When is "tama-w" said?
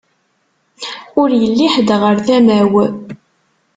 2.25-2.73